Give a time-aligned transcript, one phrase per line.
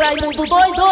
[0.00, 0.82] Raimundo doido!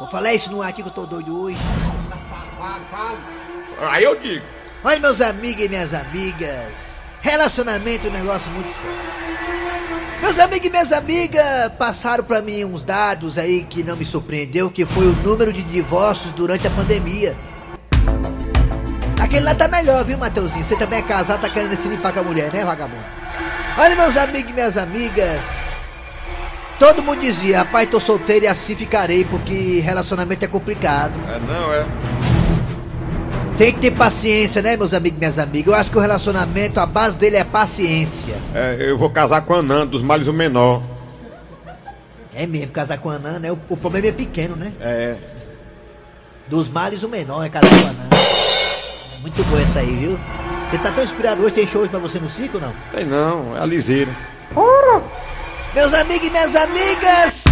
[0.00, 1.58] Vou falar isso no ar aqui que eu tô doido hoje.
[3.78, 4.44] Aí eu digo.
[4.82, 6.72] Olha, meus amigos e minhas amigas.
[7.20, 8.96] Relacionamento é um negócio muito sério.
[10.20, 14.70] Meus amigos e minhas amigas passaram pra mim uns dados aí que não me surpreendeu,
[14.70, 17.36] que foi o número de divórcios durante a pandemia.
[19.20, 20.64] Aquele lá tá melhor, viu, Mateuzinho?
[20.64, 23.04] Você também é casado, tá querendo se limpar com a mulher, né, vagabundo?
[23.80, 25.40] Olha, meus amigos e minhas amigas.
[26.78, 31.14] Todo mundo dizia, rapaz, tô solteiro e assim ficarei, porque relacionamento é complicado.
[31.26, 31.86] É, não, é.
[33.56, 35.72] Tem que ter paciência, né, meus amigos e minhas amigas?
[35.72, 38.34] Eu acho que o relacionamento, a base dele é paciência.
[38.54, 40.82] É, eu vou casar com a Anã, dos males o menor.
[42.34, 43.50] É mesmo, casar com a Anã, né?
[43.50, 44.74] O, o problema é pequeno, né?
[44.78, 45.16] É.
[46.48, 48.08] Dos males o menor é casar com a Anã.
[49.22, 50.20] Muito boa essa aí, viu?
[50.70, 52.72] Você tá tão inspirado hoje, tem show hoje pra você no circo ou não?
[52.92, 54.14] Tem não, é a liseira.
[55.74, 57.44] Meus amigos e minhas amigas!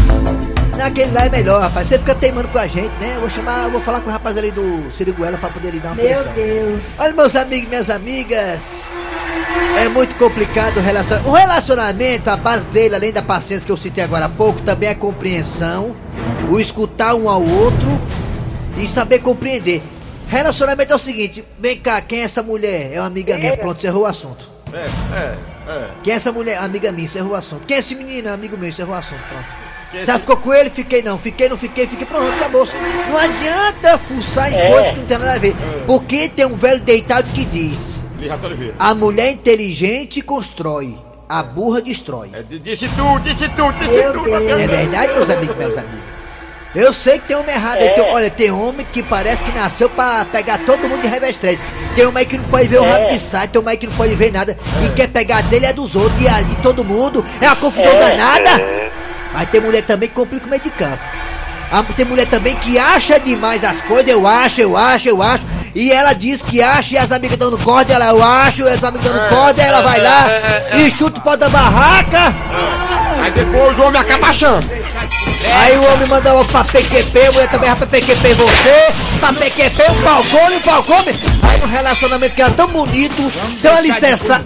[0.77, 1.89] Naquele lá é melhor, rapaz.
[1.89, 3.15] Você fica teimando com a gente, né?
[3.17, 5.81] Eu vou chamar, eu vou falar com o rapaz ali do Siriguela pra poder lhe
[5.81, 6.33] dar uma Meu pressão.
[6.33, 7.01] Deus.
[7.01, 8.92] Olha, meus amigos e minhas amigas.
[9.83, 11.29] É muito complicado o relacionamento.
[11.29, 14.89] O relacionamento, a base dele, além da paciência que eu citei agora há pouco, também
[14.91, 15.97] é a compreensão,
[16.48, 18.01] o escutar um ao outro
[18.77, 19.83] e saber compreender.
[20.29, 22.93] Relacionamento é o seguinte: vem cá, quem é essa mulher?
[22.93, 23.57] É uma amiga minha.
[23.57, 24.48] Pronto, encerrou o assunto.
[24.73, 25.39] É, é,
[25.73, 25.91] é.
[26.03, 26.59] Quem é essa mulher?
[26.62, 27.67] Amiga minha, encerrou o assunto.
[27.67, 28.31] Quem é esse menino?
[28.33, 29.20] Amigo meu, encerrou o assunto.
[29.29, 29.45] Pronto.
[29.91, 30.69] Quem é Já esse- ficou com ele?
[30.69, 31.19] Fiquei não.
[31.19, 32.05] Fiquei, não fiquei, fiquei.
[32.07, 32.67] Pronto, acabou.
[33.09, 35.57] Não adianta fuçar em coisas que não tem nada a ver.
[35.87, 37.98] Porque tem um velho deitado que diz.
[38.79, 40.98] A mulher inteligente constrói,
[41.29, 42.31] a burra destrói.
[42.35, 44.25] É, di- disse tudo, disse tudo, disse Meu tudo.
[44.25, 44.61] Deus.
[44.61, 46.17] É verdade, meus amigos minhas amigas?
[46.74, 47.88] Eu sei que tem homem errado aí.
[47.91, 51.36] Tem- olha, tem homem que parece que nasceu pra pegar todo mundo de revés
[51.94, 54.14] Tem homem que não pode ver o rabo de sai, tem homem que não pode
[54.14, 54.56] ver nada.
[54.84, 56.20] E quer pegar dele é dos outros.
[56.20, 58.50] E ali todo mundo é uma confusão danada.
[59.33, 60.98] Mas tem mulher também que complica o meio de campo.
[61.70, 65.45] Ah, Tem mulher também que acha demais as coisas, eu acho, eu acho, eu acho.
[65.74, 68.83] E ela diz que acha e as amigas dando corda, ela eu acho, e as
[68.83, 70.27] amigas dando corda, ela vai lá
[70.78, 72.34] e chuta o pau da barraca.
[73.18, 74.64] Mas depois o homem acaba achando.
[75.61, 79.33] Aí o homem manda logo pra PQP, a mulher também vai pra PQP você, pra
[79.33, 81.14] PQP o pau come, o pau come.
[81.42, 83.33] Aí um relacionamento que era tão bonito,
[83.63, 84.45] tem uma licença.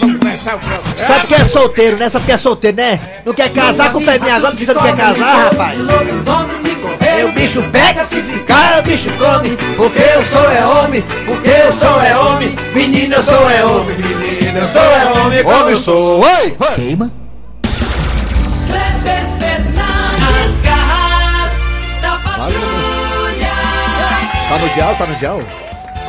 [0.00, 1.06] vamos começar o programa.
[1.06, 2.08] Só porque é solteiro, né?
[2.08, 3.00] Só porque é solteiro, né?
[3.24, 5.78] Não quer casar com o pé minha agora, porque você não quer casar, rapaz.
[7.00, 9.56] Aí o bicho pega, se ficar, o bicho come.
[9.76, 12.56] Porque eu sou é homem, porque eu sou é homem.
[12.74, 13.96] Menino, eu sou é homem.
[13.96, 15.44] Menino, eu sou é homem.
[15.44, 16.20] Homem, eu sou.
[16.20, 16.56] Oi!
[16.74, 17.25] Queima.
[24.56, 24.96] Tá no dial?
[24.96, 25.42] Tá no dial?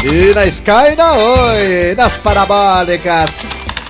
[0.04, 3.30] E na Sky e na Oi, nas parabólicas.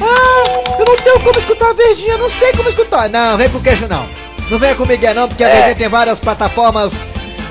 [0.00, 3.08] Ah, eu não tenho como escutar a Verdinha, não sei como escutar.
[3.08, 4.06] Não, vem com queixo não.
[4.50, 6.92] Não venha com Miguel não, porque a Verdinha tem várias plataformas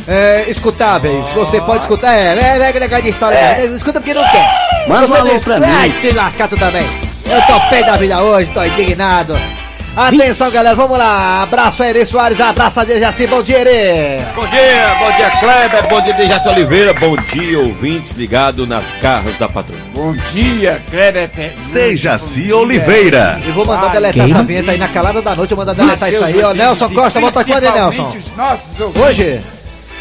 [0.08, 1.26] é, escutáveis.
[1.34, 3.38] Você pode escutar, é, é, é legal de história.
[3.40, 3.66] né?
[3.66, 4.48] Escuta porque não quer.
[4.88, 5.66] Manda um alô não pra mim.
[5.68, 6.86] Ai, se lascar tu também.
[7.26, 9.38] Eu tô pé da vida hoje, tô indignado.
[9.96, 11.44] Atenção, galera, vamos lá.
[11.44, 14.24] Abraço a Eri Soares, abraço a Dejaci, bom dia, Eri.
[14.34, 19.38] Bom dia, bom dia Kleber, bom dia Dejaci Oliveira, bom dia ouvintes ligados nas carros
[19.38, 19.82] da patrulha.
[19.94, 21.74] Bom dia, Kleber Fernandes.
[21.74, 23.38] Dejaci Oliveira.
[23.46, 26.10] E vou mandar deletar essa vinheta aí na calada da noite, eu vou mandar deletar
[26.10, 26.54] isso aí, ó.
[26.54, 28.16] Nelson Costa, volta quando, hein, Nelson?
[28.96, 29.42] Hoje?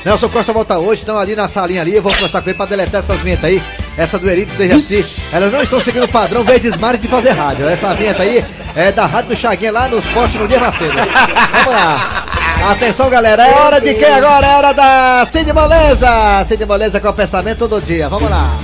[0.05, 2.67] Nelson Costa volta hoje, estão ali na salinha ali, eu vou conversar com ele pra
[2.67, 3.61] deletar essas vinhetas aí.
[3.97, 5.05] Essa do Eri do Dejaci.
[5.33, 7.69] Elas não estão seguindo o padrão Verdes Mares de fazer rádio.
[7.69, 10.93] Essa vinheta aí é da Rádio do Chaguinha lá nos postos no dia Macedo.
[10.94, 12.26] Vamos lá.
[12.70, 13.47] Atenção, galera.
[13.47, 14.47] É hora de quem agora?
[14.47, 16.44] É hora da Cid Moleza.
[16.47, 18.09] Cid Moleza com o pensamento todo dia.
[18.09, 18.59] Vamos lá.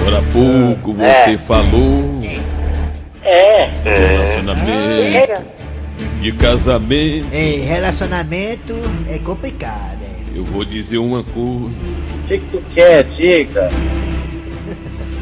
[0.00, 2.40] Agora há pouco você falou de
[4.54, 5.42] relacionamento,
[6.20, 7.26] de casamento.
[7.32, 8.76] Ei, relacionamento
[9.08, 10.38] é complicado, é.
[10.38, 13.68] Eu vou dizer uma coisa, O que, que tu quer, diga?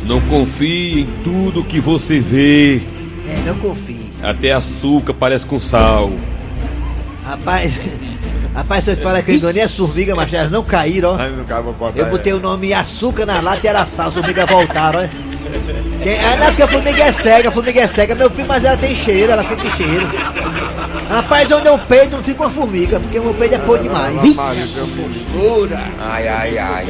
[0.04, 2.76] não confie em tudo que você vê.
[3.26, 4.12] É, não confie.
[4.22, 6.10] Até açúcar parece com sal.
[7.24, 7.72] Rapaz,
[8.54, 11.90] Rapaz, vocês falam que eu enganei as formigas, mas elas não caíram, ó.
[11.96, 15.33] Eu botei o nome açúcar na lata e era sal, as formigas voltaram, ó.
[16.04, 18.62] Quem, ah, não, porque a formiga é cega, a formiga é cega, meu filho, mas
[18.62, 20.06] ela tem cheiro, ela sente cheiro.
[21.08, 24.14] Rapaz, onde eu peido não fica uma formiga, porque o meu peido é podre demais.
[24.74, 25.84] Compostura.
[26.00, 26.86] Ai, ai, ai.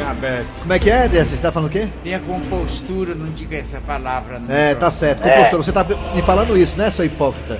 [0.61, 1.37] Como é que é, Dessa?
[1.37, 1.89] Você tá falando o quê?
[2.03, 4.39] Tenha compostura, não diga essa palavra.
[4.39, 4.55] Não.
[4.55, 5.23] É, tá certo.
[5.23, 5.85] Compostor, você tá
[6.15, 7.59] me falando isso, né, seu hipócrita?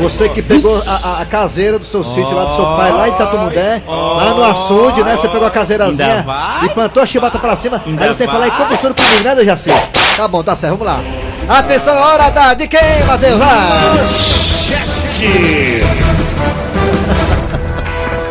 [0.00, 3.08] Você que pegou a, a- a caseira do seu sítio lá do seu pai, lá
[3.08, 5.16] em Tatumudé, lá no açude, né?
[5.16, 6.24] Você pegou a caseirazinha
[6.64, 7.82] e plantou a chibata pra cima.
[7.86, 9.70] aí você fala aí compostura comigo, né, Dejaci?
[10.16, 11.00] Tá bom, tá certo, vamos lá.
[11.48, 13.38] Atenção, hora da de quem, Matheus?
[13.38, 15.83] Vai!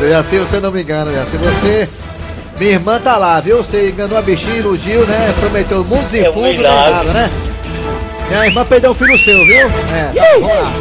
[0.03, 1.37] Dejaci, você não me engana, Dejaci.
[1.37, 1.89] Você.
[2.59, 3.57] Minha irmã tá lá, viu?
[3.57, 5.33] Você enganou a bichinha, iludiu, né?
[5.39, 7.31] Prometeu mundos e É fundos, nada, né?
[8.29, 9.67] Minha irmã perdeu um filho seu, viu?
[9.93, 10.71] É, tá, vamos lá.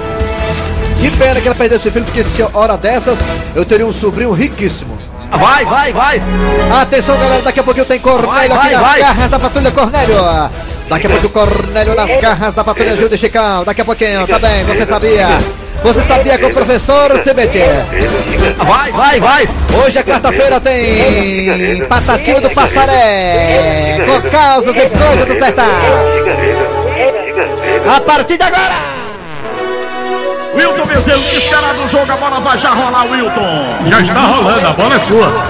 [1.01, 3.19] Que pena que ela perdeu seu filho, porque se hora dessas
[3.55, 4.99] eu teria um sobrinho riquíssimo.
[5.31, 6.23] Vai, vai, vai.
[6.83, 9.01] Atenção, galera, daqui a pouquinho tem Cornélio aqui vai, nas vai.
[9.01, 10.15] garras da Patrulha Cornélio.
[10.89, 13.65] Daqui a pouco o Cornélio nas garras da Patrulha Gil de Chicão.
[13.65, 15.29] Daqui a pouquinho, tá bem, você sabia?
[15.83, 17.59] Você sabia que o professor CBT.
[18.65, 19.49] Vai, vai, vai.
[19.85, 23.99] Hoje é quarta-feira, tem Patativa do Passaré.
[24.07, 25.65] Com causas e coisas do sertão.
[27.97, 28.93] A partir de agora.
[30.55, 33.65] Wilton Bezerro, esperado no jogo, a bola vai já rolar, Wilton.
[33.87, 35.33] Já está rolando, a bola é sua.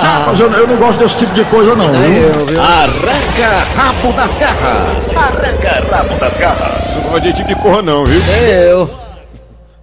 [0.00, 1.90] Ah, Mas eu, eu não gosto desse tipo de coisa, não.
[1.92, 2.22] viu?
[2.22, 2.60] eu?
[2.60, 5.16] Arranca rabo das garras.
[5.16, 6.96] Arranca rabo das garras.
[6.96, 8.20] Não gosto de tipo de corra, não, viu?
[8.52, 9.07] Eu.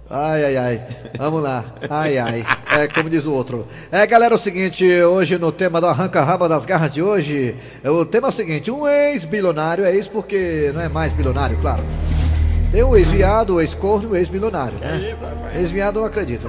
[0.08, 0.86] Ai, ai, ai.
[1.18, 1.64] Vamos lá.
[1.90, 2.44] Ai, ai.
[2.78, 3.66] É como diz o outro.
[3.90, 7.90] É, galera, é o seguinte, hoje no tema do arranca-raba das garras de hoje, é
[7.90, 11.82] o tema é o seguinte, um ex-bilionário, é isso porque não é mais bilionário, claro.
[12.70, 15.16] Tem o ex-viado, o ex-corno e o ex-bilionário, né?
[15.54, 16.46] Ex-viado eu não acredito.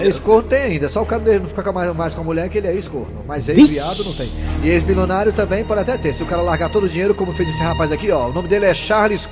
[0.00, 2.68] Ex-corno tem ainda, só o cara não fica mais, mais com a mulher que ele
[2.68, 3.22] é ex-corno.
[3.26, 4.30] Mas ex-viado não tem.
[4.64, 6.14] E ex-bilionário também pode até ter.
[6.14, 8.28] Se o cara largar todo o dinheiro, como fez esse rapaz aqui, ó.
[8.28, 9.28] O nome dele é Charles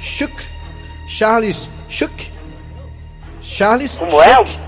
[0.00, 0.34] Schuck.
[1.08, 2.29] Charles Schuck.
[3.50, 4.32] Charles Como é?
[4.36, 4.58] Schuck.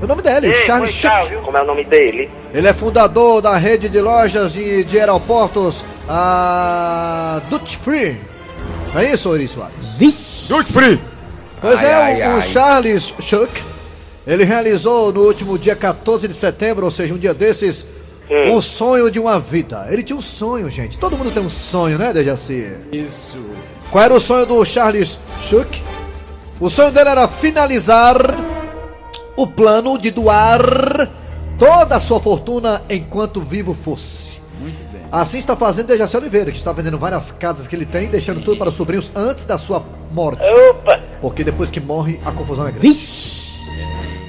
[0.00, 1.36] O nome dele, Charles Schuck.
[1.44, 2.30] Como é o nome dele?
[2.54, 8.20] Ele é fundador da rede de lojas e de aeroportos, a Duty Free.
[8.94, 9.74] Não é isso, Ori Soares?
[10.48, 11.00] Duty free.
[11.60, 12.42] Pois Ai, é, ai, o, o ai.
[12.42, 13.62] Charles Schuck,
[14.26, 17.84] ele realizou no último dia 14 de setembro, ou seja, um dia desses,
[18.52, 19.86] o sonho de uma vida.
[19.90, 20.96] Ele tinha um sonho, gente.
[20.96, 22.72] Todo mundo tem um sonho, né, Dejaci?
[22.92, 23.38] Isso.
[23.90, 25.82] Qual era o sonho do Charles Schuck?
[26.62, 28.16] O sonho dele era finalizar
[29.36, 30.60] o plano de doar
[31.58, 34.40] toda a sua fortuna enquanto vivo fosse.
[34.60, 35.02] Muito bem.
[35.10, 38.58] Assim está fazendo Dejaci Oliveira, que está vendendo várias casas que ele tem, deixando tudo
[38.58, 40.46] para os sobrinhos antes da sua morte.
[40.70, 41.00] Opa!
[41.20, 42.96] Porque depois que morre, a confusão é grande.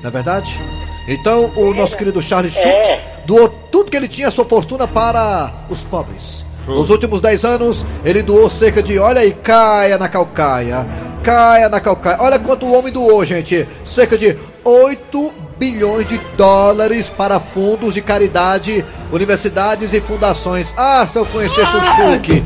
[0.01, 0.59] Não é verdade?
[1.07, 3.21] Então, o nosso querido Charles Schuck É.
[3.27, 6.43] doou tudo que ele tinha, sua fortuna, para os pobres.
[6.65, 10.87] Nos últimos 10 anos, ele doou cerca de, olha aí, caia na calcaia,
[11.23, 12.17] caia na calcaia.
[12.19, 13.67] Olha quanto o homem doou, gente.
[13.85, 20.73] Cerca de 8 bilhões de dólares para fundos de caridade, universidades e fundações.
[20.77, 22.43] Ah, se eu conhecesse o Schuck.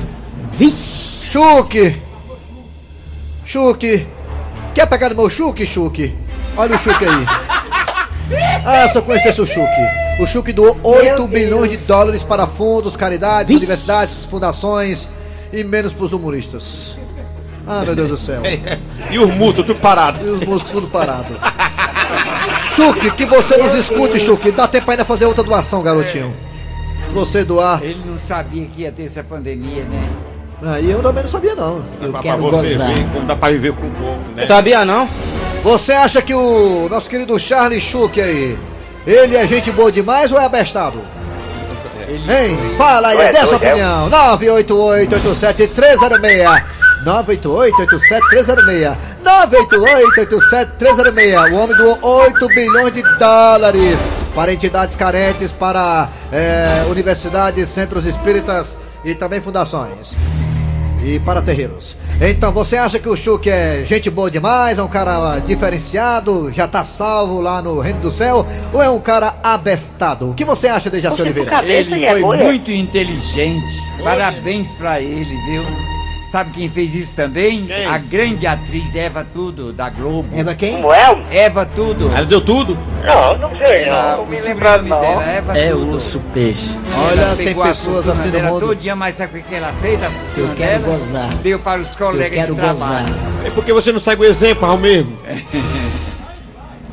[1.30, 2.02] Schuck!
[3.44, 4.08] Schuck!
[4.74, 6.16] Quer pegar no meu Schuck, Schuck?
[6.56, 7.28] Olha o Schuck aí.
[8.66, 9.72] Ah, se eu conhecesse o Schuck.
[10.20, 15.08] O Schuck doou 8 bilhões de dólares para fundos, caridades, universidades, fundações
[15.54, 16.98] e menos para os humoristas.
[17.68, 18.42] Ah, meu Deus do céu.
[19.12, 20.20] e os músculos tudo parado.
[20.26, 21.36] E os músculos tudo parado.
[22.76, 24.52] Chuque, que você nos escute, Chuque.
[24.52, 26.34] Dá tempo ainda fazer outra doação, garotinho.
[26.44, 27.12] É.
[27.14, 27.84] Você doar.
[27.84, 30.10] Ele não sabia que ia ter essa pandemia, né?
[30.64, 31.84] Ah, e eu também não sabia, não.
[32.02, 32.94] Eu pra, quero pra você gozar.
[32.94, 34.44] ver como dá pra viver com pouco, né?
[34.44, 35.08] Sabia, não?
[35.64, 38.58] Você acha que o nosso querido Charles Schuck aí,
[39.06, 41.00] ele é gente boa demais ou é abestado?
[42.10, 42.58] Hein?
[42.78, 44.10] Fala aí, dê sua opinião.
[44.10, 46.77] 988 87 306
[47.08, 48.98] 988-87-306.
[49.24, 50.68] 988-87-306.
[50.80, 51.52] 988-87-306.
[51.52, 53.98] O homem doou 8 bilhões de dólares
[54.36, 60.16] para entidades carentes, para eh, universidades, centros espíritas e também fundações
[61.04, 61.96] e para terreiros.
[62.20, 66.68] Então, você acha que o Chuck é gente boa demais, é um cara diferenciado, já
[66.68, 70.30] tá salvo lá no reino do céu, ou é um cara abestado?
[70.30, 71.64] O que você acha, Dejaci Oliveira?
[71.64, 72.44] Ele é foi é?
[72.44, 73.82] muito inteligente.
[74.04, 75.97] Parabéns pra ele, viu?
[76.32, 77.68] Sabe quem fez isso também?
[77.90, 80.28] A grande atriz Eva Tudo, da Globo.
[80.38, 80.74] Eva quem?
[80.82, 81.18] Como é?
[81.32, 82.10] Eva Tudo.
[82.14, 82.78] Ela deu tudo.
[83.06, 84.26] Não, não sei, Ela, não.
[84.26, 85.00] Me lembrado, não.
[85.00, 85.92] dela é Eva É Tudo.
[85.94, 86.78] urso peixe.
[87.10, 88.68] Olha, Ela tem pegou a pessoas fortuna assim no dela mundo.
[88.68, 90.98] todinha, mas sabe o que ela fez fortuna Eu quero dela?
[90.98, 91.34] gozar.
[91.36, 93.06] Deu para os Eu colegas quero de trabalho.
[93.06, 93.46] gozar.
[93.46, 95.18] É porque você não segue o exemplo, ao mesmo.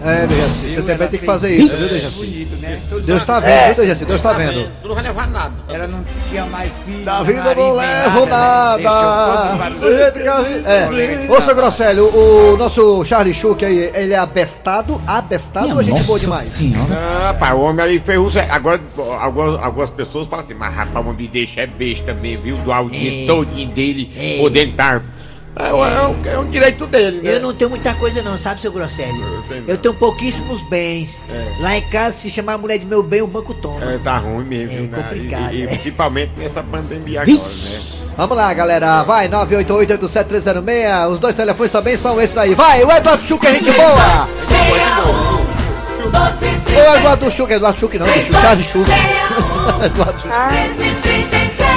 [0.04, 2.16] É, Dejaci, você também tem que fazer isso, viu, Dejaci?
[2.26, 2.80] Bonito, né?
[3.06, 4.04] Deus tá os- vendo, viu, Dejaci?
[4.04, 4.70] Deus tá vendo.
[4.82, 5.52] Tu não vai levar nada.
[5.68, 7.04] Ela não tinha mais filho.
[7.04, 9.70] Da vida eu não levo nada.
[9.70, 11.26] Do jeito que a É.
[11.30, 16.02] Ô, seu Grosselio, o nosso Charlie Schuch aí, ele é abestado, abestado ou é gente
[16.04, 16.60] boa demais?
[16.92, 17.98] Ah, rapaz, o homem ali
[18.30, 18.50] certo.
[18.52, 18.80] Agora,
[19.20, 22.56] algumas, algumas pessoas falam assim, mas rapaz, o homem deixa é besta mesmo, viu?
[22.58, 24.38] Doar o dia todinho dele, É.
[24.38, 25.02] podendo estar.
[25.56, 27.36] É, o- é, um- é um direito dele, né?
[27.36, 29.44] Eu não tenho muita coisa não, sabe, seu Grosselio?
[29.68, 31.20] Eu tenho pouquíssimos bens.
[31.60, 33.80] Lá em casa, se chamar a mulher de meu bem, o banco toma.
[33.84, 35.02] É, tá ruim mesmo, É viu, né?
[35.02, 35.66] complicado, E, e é.
[35.68, 37.80] principalmente nessa pandemia agora, né?
[38.16, 39.02] Vamos lá, galera.
[39.04, 41.08] Vai, 988-87306.
[41.10, 42.54] Os dois telefones também são esses aí.
[42.54, 44.28] Vai, o Eduardo Schuch é gente boa.
[46.76, 48.90] Ô, Eduardo Schuch, Eduardo Schuch não, o Charlie Schuch.
[49.84, 51.13] Eduardo Schuch.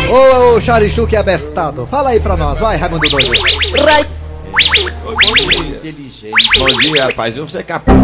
[0.09, 1.85] Ô, o Charlie Schuch é abestado.
[1.85, 3.35] Fala aí pra nós, vai, Raimundo Doido.
[5.75, 6.33] Inteligente.
[6.57, 7.37] Bom dia, rapaz.
[7.37, 7.97] Eu sei capaz.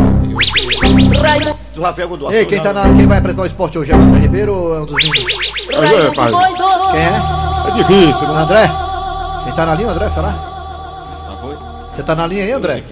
[1.73, 2.35] Do Rafael Godoy.
[2.35, 4.75] Ei, quem, tá na, quem vai apresentar o esporte hoje é o André Ribeiro ou
[4.75, 5.33] é um dos meninos?
[5.79, 6.35] Aí, rapaz,
[6.91, 7.69] Quem é?
[7.69, 8.41] é difícil, né?
[8.41, 8.71] André?
[9.45, 10.29] Quem tá na linha, André, será?
[10.29, 11.55] Ah, foi?
[11.95, 12.83] Você tá na linha aí, André?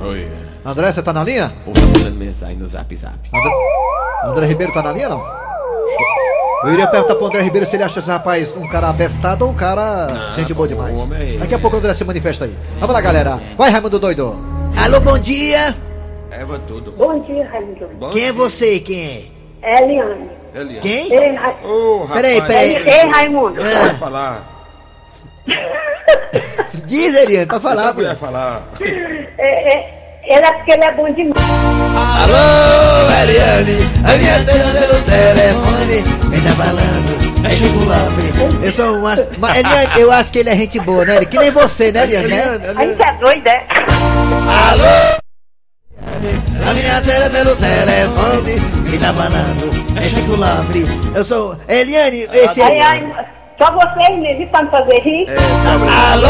[0.00, 0.28] Oi.
[0.64, 1.52] André, você tá na linha?
[1.66, 3.14] O povo tá mandando mensagem no zap zap.
[3.32, 3.50] André,
[4.24, 5.24] André Ribeiro tá na linha, não?
[6.66, 9.50] Eu iria perguntar pro André Ribeiro se ele acha esse rapaz um cara abestado ou
[9.50, 10.06] um cara
[10.36, 10.98] gente boa demais.
[10.98, 12.54] homem é- Daqui a pouco o André se manifesta aí.
[12.78, 13.40] Vamos lá, galera.
[13.56, 14.36] Vai, Raimundo Doido.
[14.82, 15.74] Alô, bom dia.
[16.30, 16.92] Eva tudo.
[16.92, 17.88] Bom dia, Raimundo.
[18.10, 18.80] Quem é você?
[18.80, 19.30] Quem
[19.62, 20.30] É Eliane.
[20.54, 20.80] é?
[20.80, 21.12] Quem?
[21.12, 21.54] Ei, Ra...
[21.64, 22.76] Ô, Peraí, peraí.
[22.76, 23.60] Ei, ei, Raimundo.
[23.62, 24.48] Ah, falar.
[26.86, 27.94] Diz, Eliane, pra falar.
[27.94, 28.02] Pô.
[28.16, 28.68] falar.
[29.38, 31.36] É, é, ele é porque ele é bom demais.
[32.22, 36.02] Alô, Eliane, a minha tela pelo telefone.
[36.30, 37.24] Quem tá falando?
[37.44, 38.64] É Chico Lopes.
[38.64, 41.24] Eu sou uma, Eliane, eu acho que ele é gente boa, né?
[41.24, 42.28] Que nem você, né, Eliane?
[42.28, 42.74] né?
[42.76, 43.66] Aí você é doido, é?
[44.70, 45.20] Alô,
[46.68, 48.90] a minha tela pelo telefone.
[48.90, 49.96] Quem tá falando?
[49.96, 50.88] É Chico Lopes.
[51.14, 51.56] Eu sou.
[51.68, 53.33] Eliane, esse é.
[53.58, 55.26] Só vocês mesmo pra me fazer rir.
[56.12, 56.28] Alô,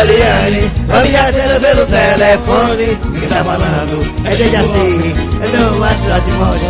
[0.00, 3.18] Eliane, a minha tela pelo telefone.
[3.20, 4.24] Quem tá falando?
[4.24, 6.66] É desde assim, é do macho de mojo.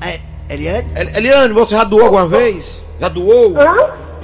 [0.00, 0.20] É,
[0.52, 0.86] Eliane?
[0.94, 2.86] El- Eliane, você já doou alguma vez?
[3.00, 3.56] Já doou?
[3.58, 3.66] Hã?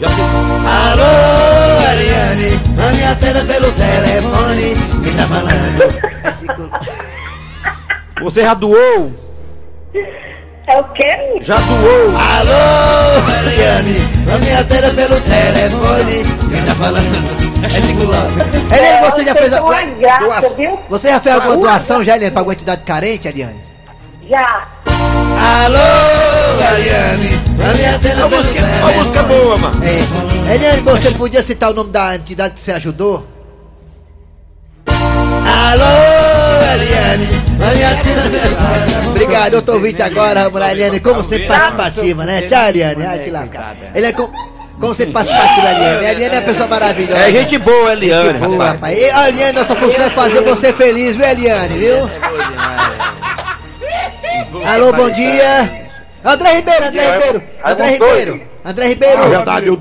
[0.01, 0.29] Já fez?
[0.67, 4.77] Alô, Eliane, a minha tela pelo telefone.
[5.05, 6.11] Quem tá falando?
[6.25, 6.71] É Chico
[8.23, 9.13] Você já doou?
[10.67, 11.39] É o quê?
[11.43, 12.17] Já doou?
[12.17, 13.21] Alô,
[14.39, 16.25] minha tela pelo telefone.
[16.51, 17.65] Quem tá falando?
[17.65, 18.79] É Chico Lopes.
[18.79, 19.49] Eliane, você já fez.
[19.49, 19.85] Vocês são uma A...
[19.85, 20.79] graça, viu?
[20.89, 23.61] Você já fez alguma doação já, Eliane, pra alguma entidade carente, Eliane?
[24.29, 24.69] Já.
[24.87, 28.95] Alô, Eliane, a minha tela A pelo música, telefone.
[28.99, 29.81] música é boa, mano.
[29.85, 30.55] É.
[30.55, 33.27] Eliane, você podia citar o nome da entidade que você ajudou?
[34.87, 35.85] Alô,
[36.71, 36.79] A.
[39.11, 42.43] Obrigado, eu tô ouvindo agora, vamos lá, Eliane, como sempre participativa, né?
[42.43, 43.75] Tchau, Eliane, ai que lascada.
[43.95, 44.31] Ele é com-
[44.81, 46.07] como sempre participativa, Eliane.
[46.07, 47.21] A Eliane é uma pessoa maravilhosa.
[47.21, 48.39] É gente boa, Eliane.
[48.39, 48.99] Boa, rapaz.
[48.99, 52.11] E, ó, Eliane, nossa função é fazer você feliz, viu, Eliane, viu?
[54.65, 55.89] Alô, bom dia.
[56.25, 59.81] André Ribeiro, André Ribeiro, André Ribeiro, André Ribeiro, verdade, eu.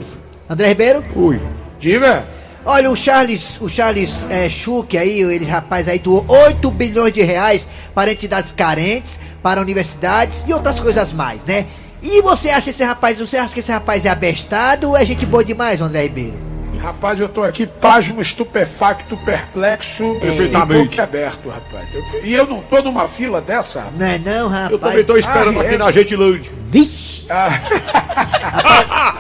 [0.50, 1.04] André Ribeiro.
[1.16, 1.40] Ui.
[1.80, 2.24] Diga.
[2.72, 7.24] Olha, o Charles, o Charles é, Schuch aí, ele rapaz aí doou 8 bilhões de
[7.24, 11.66] reais para entidades carentes, para universidades e outras coisas mais, né?
[12.00, 15.26] E você acha esse rapaz, você acha que esse rapaz é abestado ou é gente
[15.26, 16.49] boa demais, André Ribeiro?
[16.82, 20.82] Rapaz, eu tô aqui pasmo, estupefacto, perplexo Perfeitamente.
[20.82, 21.88] e boca aberto, rapaz.
[21.94, 23.86] Eu- e eu não tô numa fila dessa?
[23.96, 24.72] Não é não, rapaz?
[24.72, 25.78] Eu também tô esperando Ah, aqui é?
[25.78, 26.52] na Gentilândia.
[26.70, 27.28] Vixe!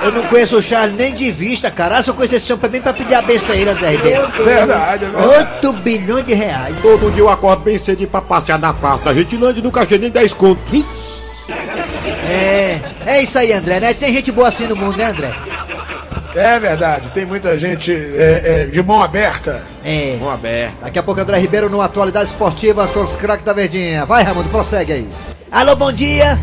[0.02, 1.98] Eu não conheço o Charles nem de vista, cara.
[1.98, 4.28] Eu só conheço esse homem também pra pedir a benção a ele, André Ribeiro.
[4.44, 5.38] Verdade, é verdade.
[5.62, 6.76] 8 bilhões de reais.
[6.82, 9.98] Todo dia eu acordo bem cedo pra passear na praça da Gentilândia e nunca achei
[9.98, 10.60] nem 10 conto.
[12.30, 13.94] É, é isso aí, André, né?
[13.94, 15.34] Tem gente boa assim no mundo, né, André?
[16.36, 19.64] É verdade, tem muita gente é, é, de mão aberta.
[19.84, 20.16] É.
[20.20, 20.78] Mão aberta.
[20.82, 24.06] Daqui a pouco André Ribeiro no Atualidades Esportivas com os craques da Verdinha.
[24.06, 25.10] Vai, Raimundo, prossegue aí.
[25.52, 26.38] Alô, bom dia.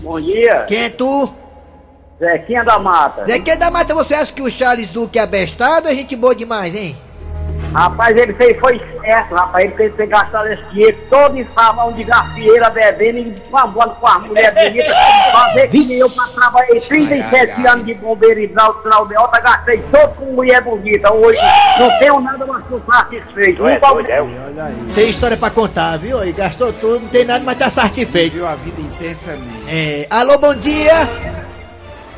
[0.00, 1.32] Bom dia, Quem é tu?
[2.18, 3.24] Zequinha da Mata.
[3.24, 6.34] Que da Mata, você acha que o Charles Duque é abestado ou é gente boa
[6.34, 6.96] demais, hein?
[7.74, 9.64] Rapaz, ele fez, foi certo, rapaz.
[9.64, 14.06] Ele fez ter gastado esse dinheiro todo em sabão de gafieira, bebendo e mamando com
[14.06, 14.96] as mulheres bonitas.
[15.32, 17.66] Fazer que nem eu pra trabalhei 37 ai, ai.
[17.72, 21.12] anos de bombeiro e hidráulico de alta, gastei todo com mulher bonita.
[21.12, 21.38] Hoje
[21.80, 23.62] não tenho nada mais que satisfeito.
[23.64, 26.24] Nunca- Tem história pra contar, viu?
[26.24, 28.34] E gastou tudo, não tem nada, mas tá satisfeito.
[28.34, 29.64] Viu a vida intensamente.
[29.68, 30.92] É, alô, bom dia.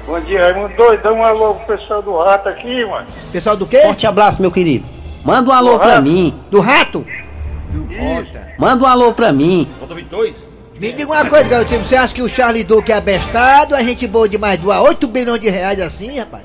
[0.07, 1.03] Bom dia, Raimundo Doido.
[1.03, 3.07] Dá um alô pro pessoal do rato aqui, mano.
[3.33, 3.81] Pessoal do quê?
[3.83, 4.96] Forte abraço, meu querido.
[5.27, 5.79] Manda um alô Olá.
[5.81, 6.41] pra mim.
[6.53, 7.05] Do rato?
[8.57, 9.69] Manda um alô pra mim.
[9.81, 10.37] Falta 22.
[10.79, 11.83] Me diga uma coisa, garotinho.
[11.83, 13.75] Você acha que o Charlie Duke é abestado?
[13.75, 16.45] A gente boa demais doar 8 bilhões de reais assim, rapaz?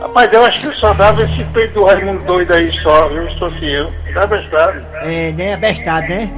[0.00, 3.36] Rapaz, eu acho que só dava esse peito do Raimundo doido aí só, viu?
[3.36, 3.90] Fosse eu.
[4.14, 4.82] Tá bestado.
[5.02, 5.52] É, né?
[5.52, 6.30] Abestado, né?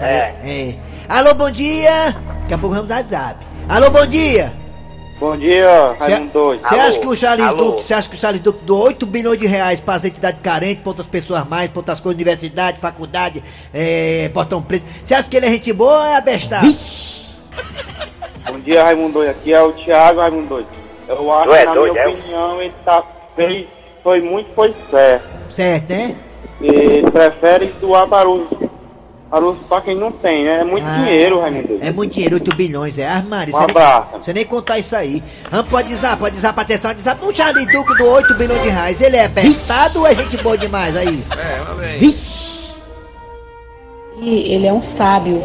[0.00, 0.34] É.
[0.42, 0.74] É.
[1.08, 2.16] Alô, bom dia.
[2.40, 3.36] Daqui a pouco vamos dar zap.
[3.68, 4.52] Alô, bom dia.
[5.24, 6.58] Bom dia, Raimundo.
[6.58, 9.38] Você acha que o Charles Duque, você acha que o Charles Duque doou 8 bilhões
[9.38, 13.42] de reais para as entidades carentes, para outras pessoas mais, para outras coisas, universidade, faculdade,
[13.72, 14.84] é, portão preto.
[15.02, 16.66] Você acha que ele é gente boa ou é abestado?
[18.46, 19.22] Bom dia, Raimundo.
[19.22, 20.66] Aqui é o Thiago Raimundo.
[21.08, 22.08] Eu acho é que, na doido, minha é?
[22.08, 23.02] opinião, ele tá,
[23.34, 23.66] fez,
[24.02, 25.26] foi muito, foi certo.
[25.48, 26.16] Certo, né?
[26.60, 28.50] Ele prefere doar para os,
[29.34, 30.60] para os pra quem não tem, né?
[30.60, 31.78] É muito Ah, dinheiro, Raimundo.
[31.80, 33.52] É muito dinheiro, 8 bilhões, é armário.
[33.52, 34.06] Um Você nem, abraço.
[34.20, 35.20] você nem contar isso aí.
[35.50, 39.00] Vamos, pode dizer, pode pra atenção, dizer o Charlie Duque do 8 bilhões de reais.
[39.00, 41.24] Ele é abestado ou é gente boa demais aí?
[41.36, 42.14] É, vamos ver.
[44.22, 45.42] E ele é um sábio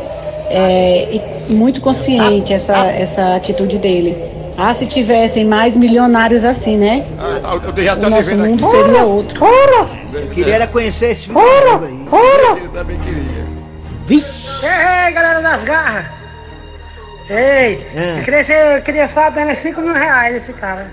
[0.50, 1.08] é,
[1.48, 4.16] e muito consciente essa, essa atitude dele.
[4.56, 7.08] Ah, se tivessem mais milionários assim, né?
[7.44, 8.78] Ah, o Dejaci O nosso mundo aqui.
[8.78, 9.44] seria outro.
[10.14, 12.62] Eu queria era conhecer esse filme aí.
[12.62, 13.39] Eu também queria.
[14.10, 16.06] Ei, galera das garras!
[17.30, 18.16] Ei, É.
[18.20, 20.88] eu queria, ser, eu queria só apenas 5 mil reais esse cara.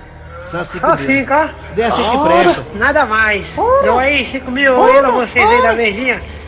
[0.49, 0.97] Só 5 Só mil.
[0.97, 1.47] 5, ó.
[1.75, 2.65] Dê a gente pressa.
[2.75, 3.47] Nada mais.
[3.83, 6.21] Deu aí 5 mil aí pra vocês aí da beijinha.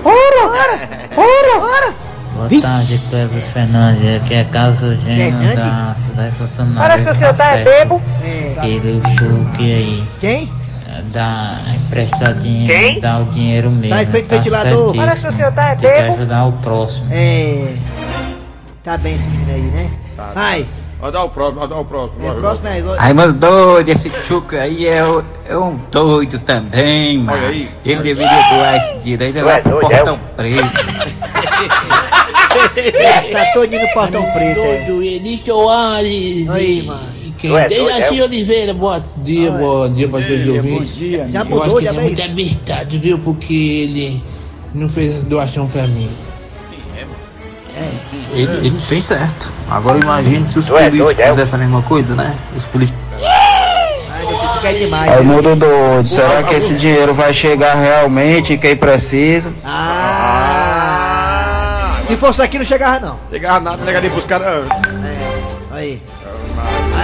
[2.35, 4.21] Boa tarde, Cleber Fernandes.
[4.23, 7.03] Aqui é Carlos Eugênio da cidade funcionária.
[7.03, 8.01] Parece que o senhor tá é bebo.
[8.57, 10.03] Aquele Chuque aí.
[10.21, 10.58] Quem?
[11.05, 12.99] Dá emprestadinho, Quem?
[12.99, 13.89] dá o dinheiro mesmo.
[13.89, 14.95] Sai feito tá ventilador.
[14.95, 16.13] Parece que o senhor tá é Tem que bebo.
[16.13, 17.07] ajudar o próximo.
[17.11, 17.73] É.
[18.83, 19.91] Tá bem esse menino aí, né?
[20.33, 20.65] Vai.
[21.01, 22.27] Vai dar o próximo, vai dar o próximo.
[22.27, 22.83] É próximo aí.
[22.99, 24.99] Ai, meu doido, esse Chuca aí é,
[25.47, 27.37] é um doido também, mano.
[27.37, 27.69] Olha aí.
[27.85, 30.69] Ele deveria doar esse direito lá pro Portão Preto.
[33.31, 34.59] Tá todinho no portão preto.
[34.59, 34.85] é.
[34.85, 37.18] Doido, Eni Soares Aí, mano.
[37.39, 37.55] Quem?
[37.55, 38.23] É Dejaci é?
[38.23, 40.95] Oliveira, bom dia, bom dia para todos os ouvintes.
[40.95, 43.17] dia, Já Eu mudou, acho que já ele é muito abestado, viu?
[43.19, 44.23] Porque ele
[44.75, 46.09] não fez essa doação pra mim.
[48.33, 49.51] Ele, ele fez certo.
[49.69, 51.29] Agora imagine se os Tu é políticos é?
[51.29, 52.35] fizessem a mesma coisa, né?
[52.55, 52.99] Os políticos.
[54.77, 55.11] Demais.
[55.11, 55.33] Aí, né?
[55.33, 59.53] mundo doido, será que esse dinheiro vai chegar realmente em quem precisa?
[59.63, 60.89] Ah!
[62.05, 63.17] Se fosse aqui, não chegava, não.
[63.31, 64.67] Chegava nada, negaria pros caras.
[64.67, 65.29] É.
[65.71, 66.01] Aí.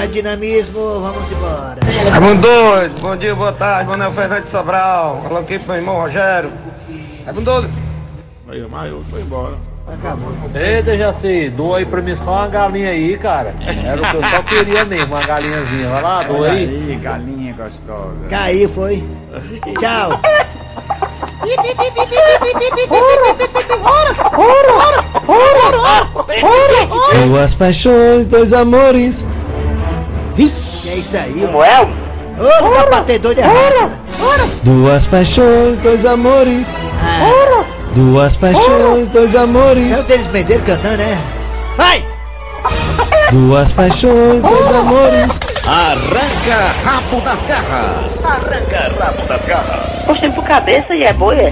[0.06, 1.78] Aí, dinamismo, vamos embora.
[2.12, 6.52] Raimundo doido, bom dia, boa tarde, Manuel Fernandes Sobral, falando aqui pro meu irmão Rogério.
[7.26, 7.70] Raimundo doido.
[8.48, 9.56] Aí, mas eu foi embora.
[9.92, 10.32] Acabou.
[10.54, 13.56] Ei, Dejaci, doa aí pra mim só uma galinha aí, cara.
[13.84, 15.90] Era o que eu só queria mesmo, uma galinhazinha.
[15.90, 16.88] Vai lá, doa aí.
[16.88, 18.30] Aí, galinha gostosa.
[18.30, 19.04] Caiu, foi.
[19.80, 20.22] Tchau.
[27.26, 29.26] Duas paixões, dois amores.
[30.36, 31.42] Vixe, é isso aí.
[31.46, 31.82] Como é?
[32.38, 33.92] Ô, lugar pra ter doido errado.
[34.64, 36.68] Duas paixões, dois amores.
[37.02, 39.98] Ah, Duas paixões, dois amores.
[39.98, 41.18] é o Denis Medeiros cantando, né?
[41.78, 42.06] Vai!
[43.32, 45.40] Duas paixões, dois amores.
[45.66, 48.24] Arranca rabo das garras.
[48.26, 50.04] Arranca rabo das garras.
[50.04, 51.50] Puxa pro cabeça e é boi, é?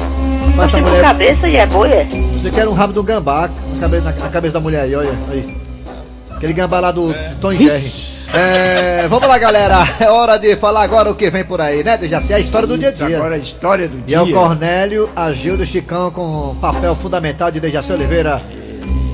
[0.57, 1.01] Passa a Puxa pro mulher.
[1.01, 2.07] cabeça e é boi, é?
[2.41, 5.13] Você quer um rabo do gambá na cabeça, na, na cabeça da mulher aí, olha.
[5.31, 5.62] Aí.
[6.43, 7.89] Aquele gambá lá do Tom e Jerry.
[8.33, 9.77] É, vamos lá, galera.
[9.97, 11.97] É hora de falar agora o que vem por aí, né?
[12.03, 13.15] Já sei a história do dia a Isso, dia.
[13.17, 14.17] agora a história do E dia.
[14.17, 18.41] é o Cornélio, a Gildo Chicão com um papel fundamental de Dejaci Oliveira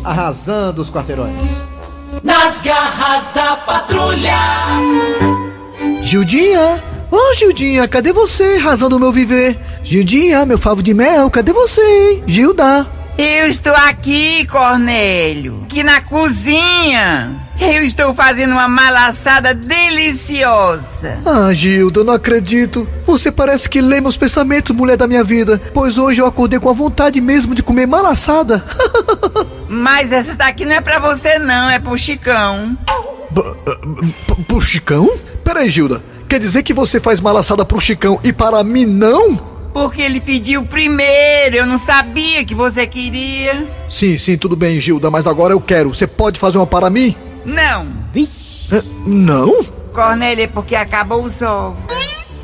[0.03, 1.35] arrasando os quarteirões.
[2.23, 4.33] Nas garras da patrulha.
[6.01, 6.83] Gildinha!
[7.11, 9.55] Ô Gildinha, cadê você, razão do meu viver?
[9.83, 12.23] Gildinha, meu favo de mel, cadê você, hein?
[12.25, 12.87] Gilda!
[13.21, 17.35] Eu estou aqui, Cornélio, aqui na cozinha.
[17.59, 21.19] Eu estou fazendo uma malaçada deliciosa.
[21.25, 22.87] Ah, Gilda, eu não acredito.
[23.03, 25.61] Você parece que lê meus pensamentos, mulher da minha vida.
[25.73, 28.63] Pois hoje eu acordei com a vontade mesmo de comer malaçada.
[29.67, 32.77] Mas essa daqui não é pra você não, é pro Chicão.
[33.35, 35.09] P- pro Chicão?
[35.43, 36.01] Peraí, Gilda.
[36.29, 39.58] Quer dizer que você faz malaçada pro Chicão e para mim não?
[39.79, 43.65] Porque ele pediu primeiro, eu não sabia que você queria.
[43.89, 45.93] Sim, sim, tudo bem, Gilda, mas agora eu quero.
[45.93, 47.15] Você pode fazer uma para mim?
[47.45, 47.87] Não,
[48.73, 49.63] Ah, Não?
[49.93, 51.79] Cornélio, é porque acabou os ovos.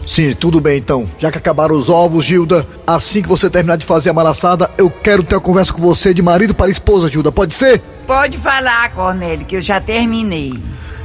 [0.07, 1.09] Sim, tudo bem então.
[1.19, 4.89] Já que acabaram os ovos, Gilda, assim que você terminar de fazer a malaçada, eu
[4.89, 7.33] quero ter uma conversa com você de marido para esposa, Gilda.
[7.33, 7.79] Pode ser?
[8.07, 10.53] Pode falar, Cornélio, que eu já terminei.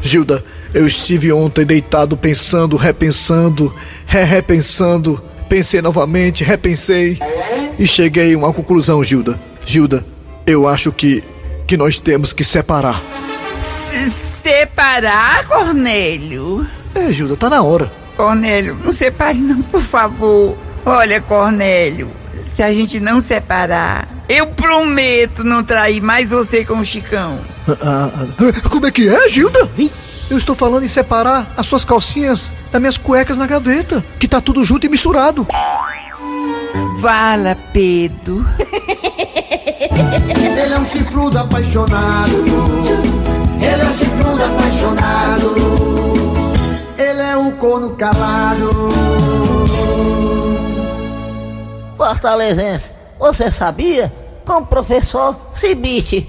[0.01, 3.75] Gilda, eu estive ontem deitado pensando, repensando,
[4.07, 5.21] re-repensando.
[5.51, 7.19] Pensei novamente, repensei.
[7.77, 9.39] e cheguei a uma conclusão, Gilda.
[9.65, 10.07] Gilda,
[10.47, 11.25] eu acho que
[11.67, 13.03] que nós temos que separar.
[13.91, 16.67] Se separar, Cornélio?
[16.95, 17.91] É, Gilda, tá na hora.
[18.17, 20.57] Cornélio, não separe não, por favor.
[20.87, 22.09] Olha, Cornélio,
[22.43, 27.41] se a gente não separar, eu prometo não trair mais você com o Chicão.
[27.69, 29.69] Ah, ah, como é que é, Gilda?
[30.31, 34.41] Eu estou falando em separar as suas calcinhas das minhas cuecas na gaveta, que tá
[34.41, 35.45] tudo junto e misturado.
[37.01, 38.47] Vala, Pedro.
[40.63, 42.45] Ele é um chifrudo apaixonado.
[43.61, 45.55] Ele é um chifrudo apaixonado.
[46.97, 48.71] Ele é um corno calado.
[51.97, 54.13] Fortalezense, você sabia?
[54.47, 54.67] Com o
[55.61, 56.27] Cibite.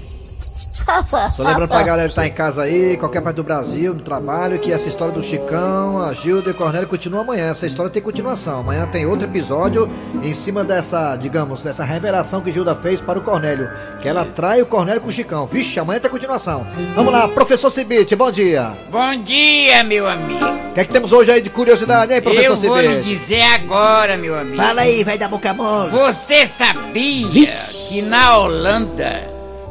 [1.36, 4.58] Tô lembrando pra galera que tá em casa aí, qualquer parte do Brasil, no trabalho,
[4.58, 7.50] que essa história do Chicão, a Gilda e o Cornélio continua amanhã.
[7.50, 8.60] Essa história tem continuação.
[8.60, 9.90] Amanhã tem outro episódio
[10.22, 13.70] em cima dessa, digamos, dessa revelação que Gilda fez para o Cornélio.
[14.02, 15.46] Que ela trai o Cornélio com o Chicão.
[15.46, 16.66] Vixe, amanhã tem continuação.
[16.94, 18.76] Vamos lá, professor Cibite, bom dia.
[18.90, 20.44] Bom dia, meu amigo.
[20.44, 23.08] O que é que temos hoje aí de curiosidade, hein, professor Eu vou lhe Cibite?
[23.08, 24.56] dizer agora, meu amigo.
[24.56, 25.90] Fala aí, vai dar boca mole.
[25.90, 27.52] Você sabia
[27.88, 29.21] que na Holanda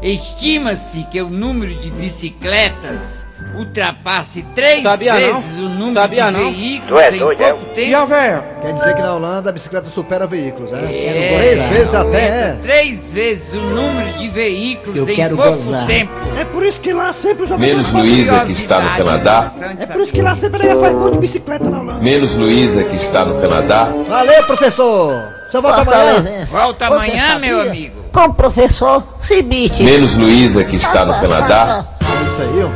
[0.02, 3.22] estima-se que o número de bicicletas
[3.58, 5.20] ultrapasse três Sabia não.
[5.20, 6.40] vezes o número Sabia de não.
[6.52, 7.74] veículos é em doido, pouco é?
[7.76, 7.90] tempo?
[7.90, 8.44] E a véia?
[8.62, 10.80] Quer dizer que na Holanda a bicicleta supera veículos, né?
[10.84, 12.58] É, Três vezes até, é.
[12.62, 15.88] Três vezes o número de veículos Eu em quero pouco gozar.
[15.88, 16.12] tempo.
[16.40, 17.92] É por isso que lá sempre os Menos.
[17.92, 19.54] Luísa, que está no Canadá.
[19.80, 22.04] É por isso que lá sempre ela faz gol de bicicleta na Holanda.
[22.04, 23.92] Menos Luísa, que está no Canadá.
[24.08, 25.14] Valeu, professor!
[25.52, 26.46] Você volta amanhã?
[26.46, 28.01] Volta amanhã, meu amigo.
[28.12, 29.84] Com o professor Cibite.
[29.84, 31.80] Menos Luísa, que está no Canadá.
[32.02, 32.70] É isso aí, ó.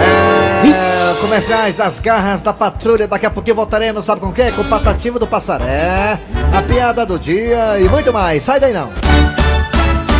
[0.00, 3.08] É, comerciais das garras da patrulha.
[3.08, 4.52] Daqui a pouquinho voltaremos, sabe com o quê?
[4.52, 6.20] Com o Patativa do Passaré,
[6.56, 8.42] a piada do dia e muito mais.
[8.42, 8.92] Sai daí não.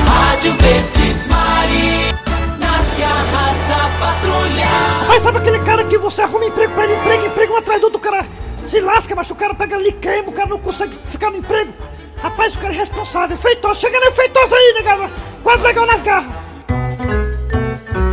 [0.07, 2.15] Rádio Verdes Mari.
[2.59, 4.69] Nas garras da patrulha.
[5.07, 7.85] Mas sabe aquele cara que você arruma emprego pra ele, emprego, emprego um atrás do
[7.85, 8.27] outro, o cara
[8.65, 11.73] se lasca, mas o cara pega ali, queima, o cara não consegue ficar no emprego.
[12.17, 13.37] Rapaz, o cara é responsável.
[13.37, 15.11] Feitoso, chega no feitoso aí, negado.
[15.43, 16.45] Quase legal nas garras.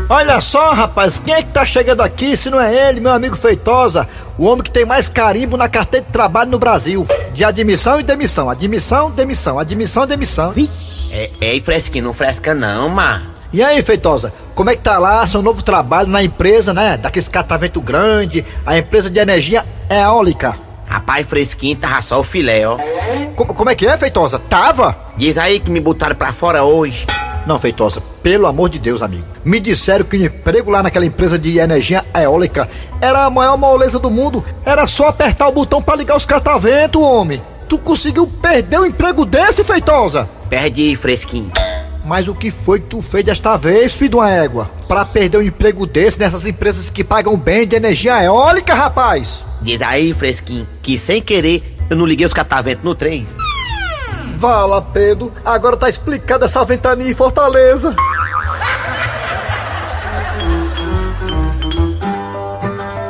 [0.09, 3.37] Olha só, rapaz, quem é que tá chegando aqui se não é ele, meu amigo
[3.37, 7.07] Feitosa, o homem que tem mais carimbo na carteira de trabalho no Brasil.
[7.31, 10.53] De admissão e demissão, admissão, demissão, admissão, demissão.
[11.13, 13.23] É, ei, fresquinho, não fresca não, mar.
[13.53, 16.97] E aí, Feitosa, como é que tá lá seu novo trabalho na empresa, né?
[16.97, 20.55] Daqueles catavento grande, a empresa de energia eólica.
[20.91, 22.77] Rapaz, fresquinho, tava só o filé, ó.
[23.37, 24.37] Como, como é que é, Feitosa?
[24.37, 24.93] Tava?
[25.15, 27.07] Diz aí que me botaram pra fora hoje.
[27.47, 29.23] Não, Feitosa, pelo amor de Deus, amigo.
[29.45, 32.67] Me disseram que o emprego lá naquela empresa de energia eólica
[32.99, 34.43] era a maior moleza do mundo.
[34.65, 37.41] Era só apertar o botão pra ligar os cataventos, homem.
[37.69, 40.27] Tu conseguiu perder um emprego desse, Feitosa?
[40.49, 41.53] Perde, fresquinho.
[42.03, 44.69] Mas o que foi que tu fez desta vez, filho de uma égua?
[44.89, 49.41] Pra perder um emprego desse nessas empresas que pagam bem de energia eólica, rapaz?
[49.61, 53.27] Diz aí, fresquinho, que sem querer eu não liguei os cataventos no trem.
[54.37, 57.95] Vala, Pedro, agora tá explicada essa ventania em Fortaleza.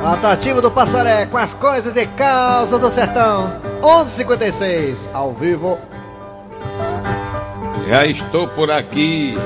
[0.01, 3.53] Patativa do Passaré com as coisas e causas do sertão.
[3.81, 5.77] 11:56 ao vivo.
[7.87, 9.37] Já estou por aqui.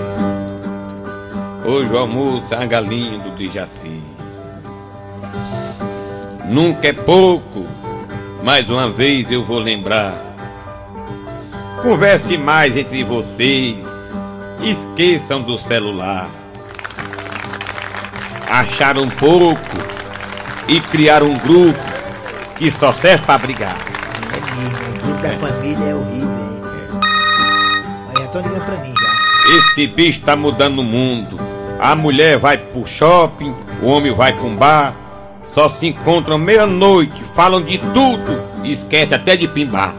[1.64, 4.15] Hoje o almoço é uma galinha do Dijaci.
[6.48, 7.66] Nunca é pouco.
[8.44, 10.22] Mais uma vez eu vou lembrar.
[11.82, 13.78] Converse mais entre vocês.
[14.62, 16.30] Esqueçam do celular.
[18.50, 19.60] Acharam um pouco
[20.68, 21.80] e criaram um grupo
[22.58, 23.78] que só serve para brigar.
[23.78, 26.26] O grupo da família é horrível.
[28.24, 29.58] Estão ligando pra mim já.
[29.58, 31.40] Esse bicho tá mudando o mundo.
[31.80, 34.94] A mulher vai pro shopping, o homem vai pra um bar,
[35.56, 39.94] só se encontram meia-noite, falam de tudo e esquece até de pimbar.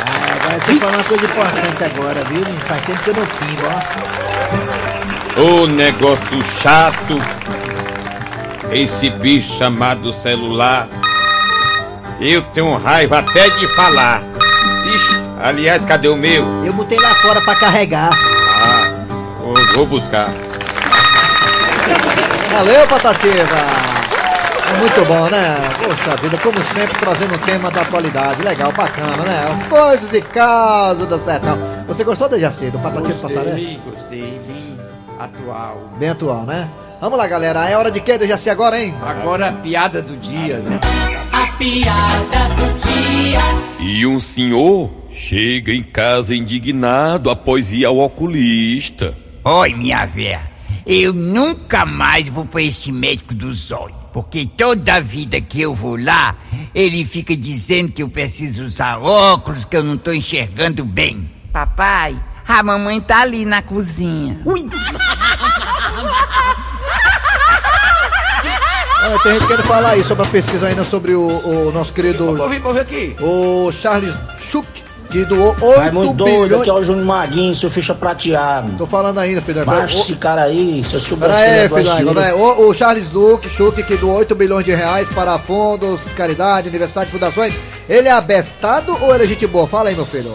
[0.00, 2.44] Ah, agora você falou uma coisa importante agora, viu?
[2.66, 3.62] Faz tempo que eu não pimbo,
[5.36, 5.40] ó.
[5.62, 7.18] Ô negócio chato,
[8.72, 10.88] esse bicho chamado celular.
[12.20, 14.22] Eu tenho raiva até de falar.
[14.94, 16.64] Ixi, aliás, cadê o meu?
[16.64, 18.10] Eu botei lá fora pra carregar.
[18.10, 19.04] Ah,
[19.38, 20.30] vou- vou buscar.
[22.50, 23.87] Valeu, Patativa!
[24.78, 25.56] Muito bom, né?
[25.82, 28.42] Poxa vida, como sempre, trazendo um tema da atualidade.
[28.42, 29.44] Legal, bacana, né?
[29.50, 31.58] As coisas e causas do sertão.
[31.86, 33.50] Você gostou da Jaci, do Patativa do Passaré?
[33.50, 34.78] Gostei, gostei, bem
[35.18, 35.90] atual.
[35.98, 36.68] Bem atual, né?
[37.00, 37.68] Vamos lá, galera.
[37.68, 38.94] É hora de quê do Jaci agora, hein?
[39.02, 40.80] Agora a piada do dia, né?
[41.32, 43.40] A piada do dia.
[43.80, 49.16] E um senhor Chega em casa indignado após ir ao oculista.
[49.44, 50.48] Oi, minha véia.
[50.86, 53.97] Eu nunca mais vou pra esse médico dos olhos.
[54.12, 56.36] Porque toda vida que eu vou lá,
[56.74, 61.30] ele fica dizendo que eu preciso usar óculos, que eu não tô enxergando bem.
[61.52, 64.40] Papai, a mamãe tá ali na cozinha.
[64.44, 64.68] Ui!
[69.00, 72.36] Ah, tem gente querendo falar aí sobre a pesquisa ainda sobre o, o nosso querido.
[72.36, 73.16] Vou vir, vou vir aqui.
[73.20, 74.77] O Charles Schuck,
[75.10, 76.60] que doou 8 Raimundo doido, bilhões.
[76.60, 78.72] aqui é o Júnior Maguinho, seu ficha prateado.
[78.76, 79.64] Tô falando ainda, filho.
[79.64, 82.20] Marcha esse cara aí, se eu soubesse Pera que ele aí, é filho.
[82.20, 82.34] É.
[82.34, 87.10] O, o Charles Duque, Schuck, que doou 8 bilhões de reais para fundos, caridade, universidade,
[87.10, 87.54] fundações.
[87.88, 89.66] Ele é abestado ou ele é gente boa?
[89.66, 90.34] Fala aí, meu filho.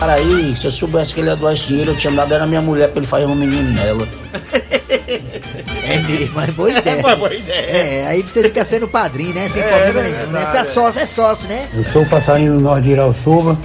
[0.00, 2.60] Cara aí, se eu soubesse que ele é do Astiro, eu tinha dado era minha
[2.60, 4.06] mulher pra ele fazer um menino nela.
[5.90, 7.00] É mesmo, mas boa ideia.
[7.02, 7.60] Mas boa ideia.
[7.66, 9.48] É, aí você fica sendo padrinho, né?
[9.48, 10.32] Sem É, problema é nenhum.
[10.32, 10.44] Né?
[10.52, 10.64] Tá é.
[10.64, 11.66] sócio, é sócio, né?
[11.72, 13.56] Eu sou o passarinho do Norte de Irauçuba.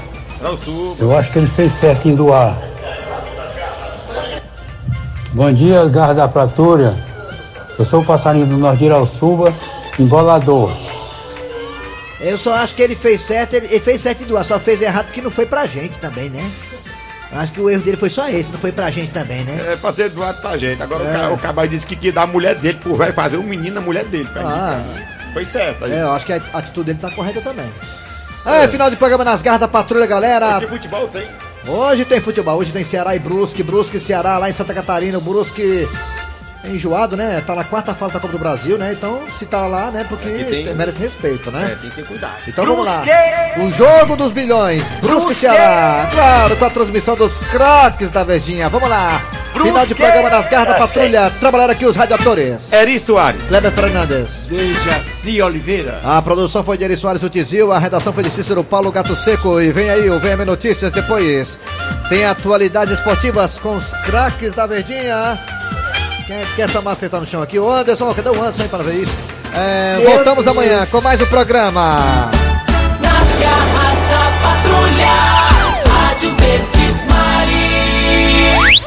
[0.43, 0.59] Não.
[0.99, 2.57] Eu acho que ele fez certo em doar.
[5.31, 6.95] Bom dia, garra da Pratura.
[7.79, 9.53] Eu sou o passarinho do Norte de Irauçuba,
[9.97, 10.71] embolador.
[12.19, 14.81] Eu só acho que ele fez certo, ele, ele fez certo em doar, só fez
[14.81, 16.51] errado porque não foi pra gente também, né?
[17.31, 19.73] Acho que o erro dele foi só esse, não foi pra gente também, né?
[19.73, 20.81] É pra ser doado pra gente.
[20.83, 21.27] Agora o É.
[21.29, 23.81] o cabra disse que queria dar a mulher dele pro velho fazer um menino na
[23.81, 24.29] mulher dele.
[24.31, 24.83] Pra Ah.
[24.85, 25.03] mim,
[25.33, 25.83] Foi certo.
[25.85, 25.91] Aí.
[25.93, 27.65] É, eu acho que a atitude dele tá correta também.
[28.45, 30.59] É, final de programa nas garras da patrulha, galera.
[30.59, 31.29] Que futebol tem?
[31.65, 35.17] Hoje tem futebol, hoje tem Ceará e Brusque, Brusque e Ceará lá em Santa Catarina,
[35.19, 36.12] Brusque é
[36.65, 37.41] enjoado, né?
[37.45, 38.93] Tá na quarta fase da Copa do Brasil, né?
[38.93, 40.05] Então, se tá lá, né?
[40.07, 41.71] Porque Aqui tem- tem- merece respeito, né?
[41.73, 42.35] É, tem que ter cuidado.
[42.47, 43.03] Então vamos lá.
[43.57, 44.83] O jogo dos bilhões.
[45.01, 46.09] Brusque e Ceará.
[46.11, 48.69] Claro, com a transmissão dos craques da Verdinha.
[48.69, 49.21] Vamos lá.
[49.53, 49.95] Final de Brusque!
[49.95, 51.31] programa nas garras da patrulha.
[51.39, 52.71] Trabalhar aqui os radiadores.
[52.73, 53.47] Eri Soares.
[53.47, 54.31] Kleber Fernandes.
[54.47, 55.99] Dejaci Oliveira.
[56.03, 59.15] A produção foi de Eri Soares do Tizil, a redação foi de Cícero Paulo Gato
[59.15, 59.61] Seco.
[59.61, 61.57] E vem aí o VM Notícias depois.
[62.09, 65.37] Tem atualidades esportivas com os craques da Verdinha.
[66.33, 67.59] Quem é que essa maceta no chão aqui?
[67.59, 69.13] O Anderson, cadê o Anderson aí para ver isso?
[69.53, 70.57] É, voltamos Deus.
[70.57, 71.95] amanhã com mais um programa.
[72.99, 75.13] Nas garras da patrulha,
[75.93, 77.32] Rádio Verdes Mar.